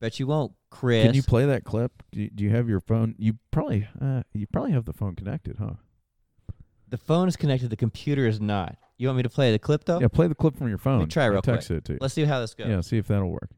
[0.00, 1.04] Bet you won't, Chris.
[1.04, 2.02] Can you play that clip?
[2.12, 3.14] Do you, do you have your phone?
[3.18, 5.74] You probably uh, you probably have the phone connected, huh?
[6.90, 7.70] the phone is connected.
[7.70, 8.76] The computer is not.
[8.98, 10.00] You want me to play the clip though?
[10.00, 11.08] Yeah, play the clip from your phone.
[11.08, 11.60] try real quick.
[11.60, 11.98] texted it to you.
[12.00, 12.68] Let's see how this goes.
[12.68, 13.50] Yeah, see if that'll work.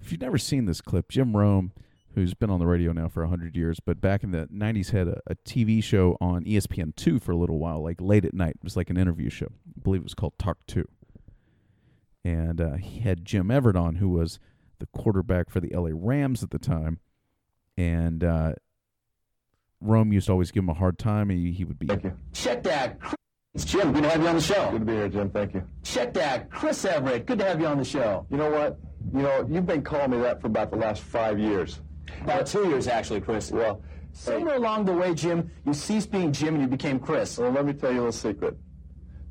[0.00, 1.72] If you've never seen this clip, Jim Rome,
[2.14, 5.08] who's been on the radio now for 100 years, but back in the 90s had
[5.08, 8.56] a, a TV show on E ESPN2 for a little while, like late at night.
[8.56, 9.46] It was like an interview show.
[9.46, 10.88] I believe it was called Talk 2.
[12.24, 14.40] And uh, he had Jim Everett on, who was
[14.80, 16.98] the quarterback for the LA Rams at the time,
[17.76, 18.52] and uh,
[19.80, 21.30] Rome used to always give him a hard time.
[21.30, 22.16] He, he would be Thank you.
[22.32, 22.98] Check that.
[23.54, 23.92] It's Jim.
[23.92, 24.70] Good to have you on the show.
[24.70, 25.30] Good to be here, Jim.
[25.30, 25.62] Thank you.
[25.82, 26.50] Check that.
[26.50, 27.26] Chris Everett.
[27.26, 28.26] Good to have you on the show.
[28.30, 28.78] You know what?
[29.12, 31.80] You know, you've been calling me that for about the last five years.
[32.22, 33.50] About two years, actually, Chris.
[33.50, 37.38] Well, Somewhere along the way, Jim, you ceased being Jim and you became Chris.
[37.38, 38.56] well, let me tell you a little secret.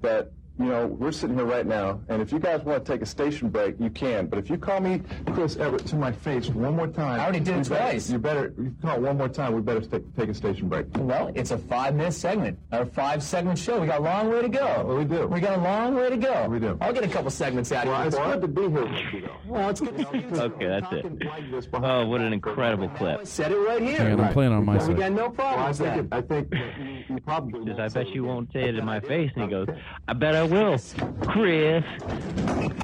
[0.02, 3.02] That, you know, we're sitting here right now, and if you guys want to take
[3.02, 4.28] a station break, you can.
[4.28, 7.40] But if you call me Chris Everett to my face one more time, I already
[7.40, 8.10] did it you better- twice.
[8.10, 10.86] You better, you call it one more time, we better take, take a station break.
[10.98, 13.80] Well, it's a five-minute segment, or five-segment show.
[13.80, 14.84] We got a long way to go.
[14.86, 15.28] Well, we do.
[15.28, 16.48] We got a long way to go.
[16.50, 16.78] We do.
[16.82, 17.92] I'll get a couple segments out of you.
[17.92, 19.36] Well, you it's for good to be here with you, though.
[19.48, 20.42] Well, it's good to see you.
[20.42, 21.26] Okay, that's it.
[21.26, 23.20] Like this Oh, what an back for a incredible long clip.
[23.22, 23.98] I said it right here.
[23.98, 24.98] Hang on, I'm playing on my We side.
[24.98, 26.18] got no Well, problem I with think, that.
[26.18, 28.76] it, I think that you, you probably Says, won't I bet you won't say it
[28.76, 29.32] in my face.
[29.36, 29.68] And he goes,
[30.08, 30.78] I bet I will.
[31.22, 31.76] Chris.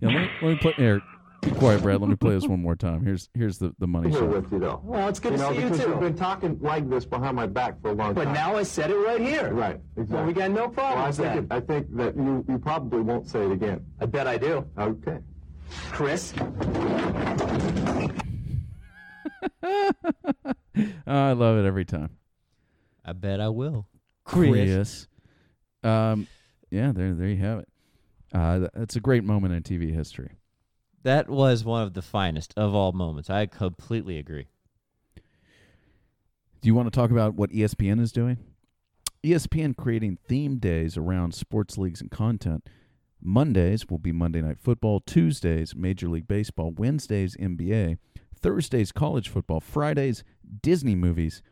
[0.00, 0.72] Yeah, let, me, let me play.
[0.76, 1.02] Here,
[1.40, 1.98] be quiet, Brad.
[2.00, 3.02] Let me play this one more time.
[3.06, 4.82] Here's here's the the money here with you, though.
[4.84, 5.88] Well, it's good you to know, see you too.
[5.92, 8.34] you've been talking like this behind my back for a long But time.
[8.34, 9.50] But now I said it right here.
[9.54, 10.16] right, exactly.
[10.16, 11.56] Well, we got no problem Well, I think that.
[11.56, 13.86] it, I think that you, you probably won't say it again.
[13.98, 14.66] I bet I do.
[14.76, 15.18] Okay.
[15.90, 18.08] Chris, Oh,
[21.06, 22.10] I love it every time.
[23.04, 23.86] I bet I will.
[24.24, 25.06] Chris.
[25.84, 26.26] Um,
[26.70, 27.68] yeah, there there you have it.
[28.32, 30.32] Uh, th- that's a great moment in TV history.
[31.02, 33.28] That was one of the finest of all moments.
[33.28, 34.48] I completely agree.
[35.16, 38.38] Do you want to talk about what ESPN is doing?
[39.22, 42.66] ESPN creating theme days around sports leagues and content.
[43.22, 47.98] Mondays will be Monday Night Football, Tuesdays, Major League Baseball, Wednesdays, NBA,
[48.38, 50.24] Thursdays, college football, Fridays,
[50.62, 51.42] Disney movies,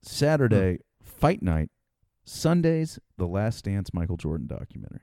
[0.00, 1.70] Saturday, Fight Night,
[2.24, 5.00] Sundays, The Last Dance Michael Jordan documentary.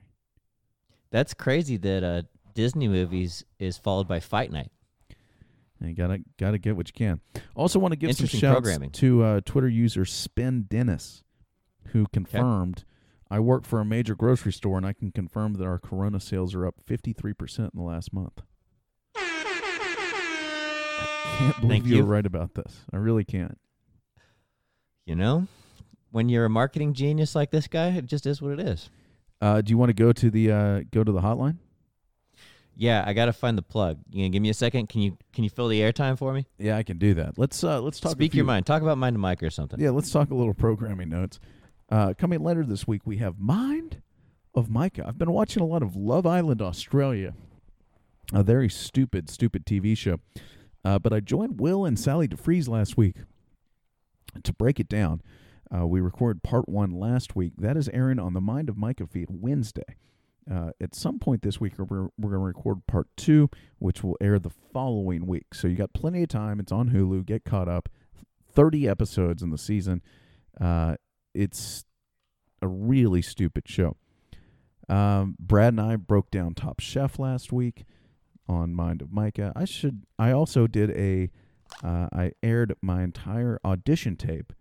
[1.10, 2.22] That's crazy that uh,
[2.54, 4.70] Disney movies is followed by Fight Night.
[5.80, 7.20] And you gotta gotta get what you can.
[7.54, 11.24] Also, want to give some shouts to uh, Twitter user Spin Dennis,
[11.88, 12.84] who confirmed.
[13.30, 16.54] I work for a major grocery store, and I can confirm that our Corona sales
[16.54, 18.42] are up fifty three percent in the last month.
[19.16, 20.26] I
[21.38, 22.02] can't believe Thank you you.
[22.02, 22.80] right about this.
[22.92, 23.58] I really can't.
[25.06, 25.46] You know,
[26.10, 28.90] when you're a marketing genius like this guy, it just is what it is.
[29.40, 31.56] Uh, do you want to go to the uh, go to the hotline?
[32.76, 33.98] Yeah, I gotta find the plug.
[34.10, 34.88] You gonna give me a second?
[34.88, 36.46] Can you can you fill the airtime for me?
[36.58, 37.38] Yeah, I can do that.
[37.38, 38.12] Let's uh, let's talk.
[38.12, 38.66] Speak few- your mind.
[38.66, 39.80] Talk about mind to Mike or something.
[39.80, 41.40] Yeah, let's talk a little programming notes.
[41.90, 44.02] Uh, coming later this week, we have Mind
[44.54, 45.04] of Micah.
[45.06, 47.34] I've been watching a lot of Love Island Australia,
[48.32, 50.18] a very stupid, stupid TV show.
[50.84, 53.16] Uh, but I joined Will and Sally DeFries last week
[54.42, 55.20] to break it down.
[55.74, 57.52] Uh, we recorded part one last week.
[57.58, 59.96] That is airing on the Mind of Micah feed Wednesday.
[60.50, 64.16] Uh, at some point this week, we're, we're going to record part two, which will
[64.20, 65.54] air the following week.
[65.54, 66.58] So you got plenty of time.
[66.58, 67.24] It's on Hulu.
[67.24, 67.88] Get caught up.
[68.52, 70.02] 30 episodes in the season.
[70.60, 70.96] Uh,
[71.34, 71.84] it's
[72.60, 73.96] a really stupid show.
[74.88, 77.84] Um, Brad and I broke down Top Chef last week
[78.48, 79.52] on Mind of Micah.
[79.54, 80.02] I should.
[80.18, 81.30] I also did a.
[81.84, 84.52] Uh, I aired my entire audition tape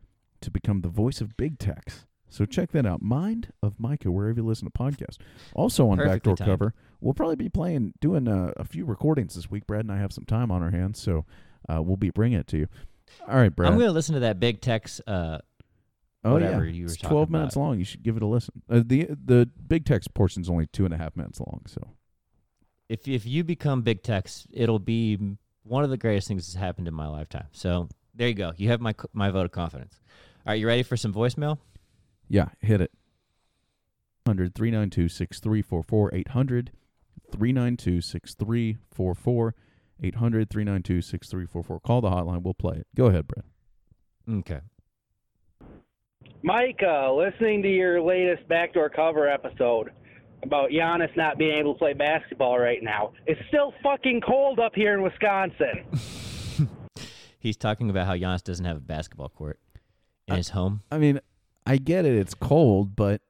[0.41, 2.05] to become the voice of Big Tex.
[2.29, 3.01] So check that out.
[3.01, 5.17] Mind of Micah, wherever you listen to podcasts.
[5.55, 6.49] Also on Perfectly Backdoor timed.
[6.49, 9.65] Cover, we'll probably be playing, doing uh, a few recordings this week.
[9.65, 11.25] Brad and I have some time on our hands, so
[11.67, 12.67] uh, we'll be bringing it to you.
[13.27, 13.71] All right, Brad.
[13.71, 15.01] I'm gonna listen to that Big Tex.
[15.07, 15.39] Uh,
[16.25, 17.61] Oh whatever yeah, you were it's twelve minutes about.
[17.65, 17.79] long.
[17.79, 18.61] You should give it a listen.
[18.69, 21.61] Uh, the the Big Tex portion is only two and a half minutes long.
[21.65, 21.81] So
[22.89, 25.17] if if you become Big Tex, it'll be
[25.63, 27.47] one of the greatest things that's happened in my lifetime.
[27.53, 28.51] So there you go.
[28.57, 30.01] You have my my vote of confidence.
[30.49, 31.59] All right, you ready for some voicemail?
[32.27, 32.91] yeah, hit it.
[34.25, 36.71] 800 392 6344 800
[37.31, 39.55] 392 6344
[40.01, 41.79] 800 392 6344.
[41.81, 42.41] Call the hotline.
[42.41, 42.87] We'll play it.
[42.95, 43.45] Go ahead, Brad.
[44.39, 44.61] Okay.
[46.41, 49.91] Mike, uh, listening to your latest backdoor cover episode
[50.41, 54.71] about Giannis not being able to play basketball right now, it's still fucking cold up
[54.73, 55.85] here in Wisconsin.
[57.39, 59.59] He's talking about how Giannis doesn't have a basketball court
[60.29, 60.81] in Uh, his home.
[60.91, 61.19] I mean,
[61.65, 62.15] I get it.
[62.15, 63.21] It's cold, but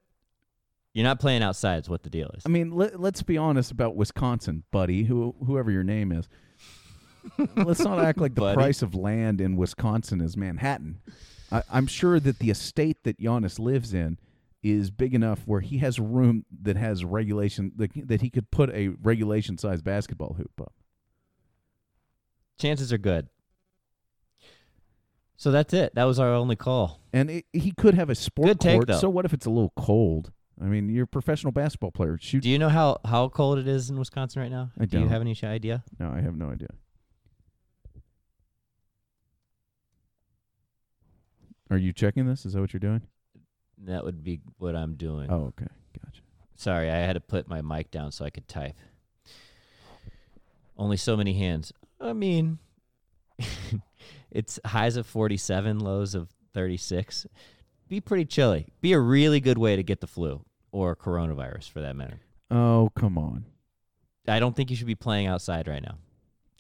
[0.94, 1.84] You're not playing outside.
[1.84, 2.44] Is what the deal is.
[2.46, 6.28] I mean, let, let's be honest about Wisconsin, buddy, who whoever your name is.
[7.56, 8.56] let's not act like the Buddy.
[8.56, 11.00] price of land in Wisconsin is Manhattan.
[11.52, 14.18] I, I'm sure that the estate that Giannis lives in
[14.64, 18.70] is big enough where he has room that has regulation that, that he could put
[18.72, 20.74] a regulation size basketball hoop up.
[22.58, 23.28] Chances are good.
[25.40, 25.96] So that's it.
[25.96, 27.00] That was our only call.
[27.14, 28.88] And it, he could have a sport Good take, court.
[28.90, 28.98] though.
[28.98, 30.34] So what if it's a little cold?
[30.62, 32.18] I mean, you're a professional basketball player.
[32.22, 32.44] Shoot.
[32.44, 34.72] Do you know how how cold it is in Wisconsin right now?
[34.78, 35.10] I Do you don't.
[35.14, 35.86] have any idea?
[35.98, 36.68] no, I have no idea.
[41.72, 42.46] Are you checking this?
[42.46, 43.04] Is that what you're doing?
[43.86, 45.32] That would be what I'm doing.
[45.32, 45.68] Oh, okay.
[46.04, 46.22] Gotcha.
[46.58, 48.76] Sorry, I had to put my mic down so I could type.
[50.76, 51.72] Only so many hands.
[52.02, 52.60] I mean,
[54.32, 57.26] it's highs of 47, lows of 36.
[57.88, 58.68] Be pretty chilly.
[58.82, 62.20] Be a really good way to get the flu or coronavirus for that matter.
[62.52, 63.46] Oh, come on.
[64.28, 65.98] I don't think you should be playing outside right now.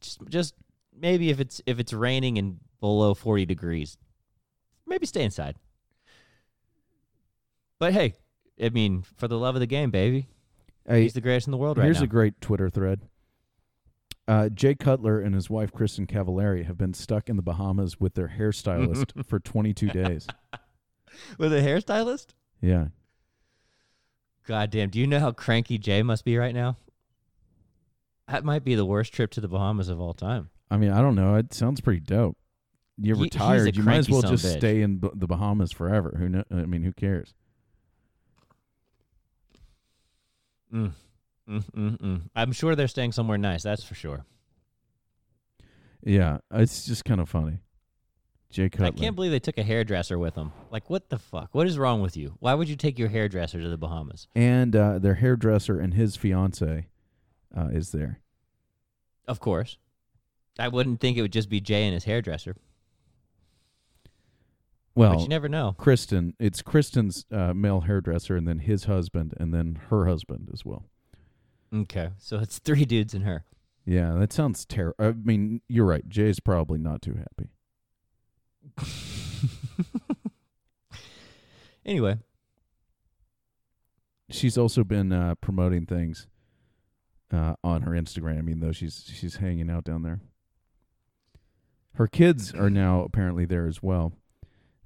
[0.01, 0.55] Just just
[0.97, 3.97] maybe if it's if it's raining and below 40 degrees,
[4.87, 5.55] maybe stay inside.
[7.77, 8.15] But hey,
[8.61, 10.27] I mean, for the love of the game, baby.
[10.87, 12.05] Hey, He's the greatest in the world right here's now.
[12.05, 13.01] a great Twitter thread.
[14.29, 18.13] Uh, Jay Cutler and his wife Kristin Cavallari have been stuck in the Bahamas with
[18.13, 20.27] their hairstylist for 22 days.
[21.39, 22.27] With a hairstylist?
[22.61, 22.89] Yeah.
[24.45, 24.89] God damn.
[24.89, 26.77] Do you know how cranky Jay must be right now?
[28.27, 30.51] That might be the worst trip to the Bahamas of all time.
[30.69, 31.33] I mean, I don't know.
[31.33, 32.37] It sounds pretty dope.
[32.99, 33.75] You're He- retired.
[33.75, 34.57] You might as well just bitch.
[34.59, 36.13] stay in B- the Bahamas forever.
[36.19, 36.43] Who know?
[36.51, 37.33] I mean, who cares?
[40.71, 40.91] Mm.
[41.49, 42.21] Mm, mm, mm.
[42.35, 43.63] I'm sure they're staying somewhere nice.
[43.63, 44.25] That's for sure.
[46.03, 47.59] Yeah, it's just kind of funny.
[48.51, 48.87] Jay Cutler.
[48.87, 50.51] I can't believe they took a hairdresser with them.
[50.71, 51.49] Like, what the fuck?
[51.53, 52.35] What is wrong with you?
[52.39, 54.27] Why would you take your hairdresser to the Bahamas?
[54.35, 56.87] and uh, their hairdresser and his fiance
[57.55, 58.21] uh, is there.
[59.27, 59.77] Of course.
[60.57, 62.55] I wouldn't think it would just be Jay and his hairdresser,
[64.95, 65.75] Well, but you never know.
[65.77, 66.33] Kristin.
[66.39, 70.85] It's Kristin's uh, male hairdresser, and then his husband, and then her husband as well.
[71.73, 73.45] Okay, so it's three dudes and her.
[73.85, 74.95] Yeah, that sounds terrible.
[74.99, 76.07] I mean, you're right.
[76.07, 77.49] Jay's probably not too happy.
[81.85, 82.19] Anyway,
[84.29, 86.27] She's also been uh, promoting things
[87.33, 90.19] uh, on her Instagram, even though she's she's hanging out down there.
[91.95, 94.13] Her kids are now apparently there as well.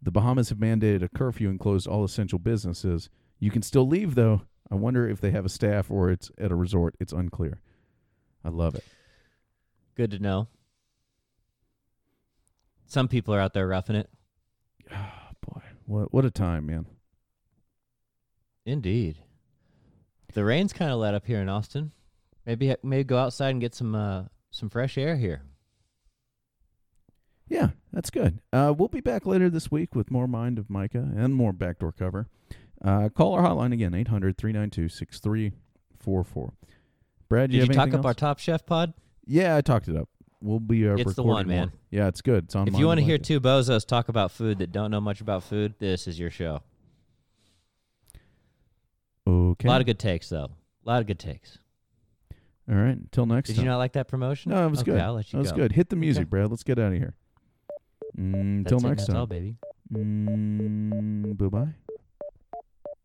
[0.02, 3.10] The Bahamas have mandated a curfew and closed all essential businesses.
[3.38, 4.44] You can still leave though.
[4.72, 6.96] I wonder if they have a staff or it's at a resort.
[7.00, 7.60] It's unclear.
[8.44, 8.84] I love it.
[9.96, 10.48] good to know.
[12.86, 14.10] Some people are out there roughing it.
[14.92, 16.86] Oh, boy, what what a time, man.
[18.66, 19.20] Indeed.
[20.34, 21.92] The rain's kind of let up here in Austin.
[22.46, 25.44] Maybe maybe go outside and get some uh, some fresh air here.
[27.48, 28.40] Yeah, that's good.
[28.52, 31.92] Uh, we'll be back later this week with more Mind of Micah and more Backdoor
[31.92, 32.28] Cover.
[32.84, 36.54] Uh, call our hotline again, 800 392 6344.
[37.30, 38.14] Brad, do Did you you, talk up our?
[38.14, 38.94] Top Chef pod?
[39.26, 40.10] Yeah, I talked it up.
[40.42, 41.56] We'll be uh, It's the one, more.
[41.56, 41.72] man.
[41.90, 42.44] Yeah, it's good.
[42.46, 45.00] It's on If you want to hear two bozos talk about food that don't know
[45.00, 46.62] much about food, this is your show.
[49.26, 49.68] Okay.
[49.68, 50.50] A lot of good takes, though.
[50.86, 51.60] A lot of good takes.
[52.70, 52.98] All right.
[52.98, 53.66] Until next Did time.
[53.66, 54.52] you not like that promotion?
[54.52, 55.00] no, it was okay, good.
[55.02, 55.58] I'll let you that was go.
[55.60, 55.72] good.
[55.72, 56.30] Hit the music, Okay.
[56.30, 56.50] Brad.
[56.50, 57.14] Let's get out of here.
[58.18, 59.30] Mm, Until next that's all, time.
[59.30, 59.56] baby.
[59.94, 61.74] Mm, bye bye.